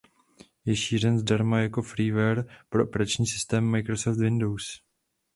[0.65, 4.81] Je šířen zdarma jako freeware pro operační systémy Microsoft Windows.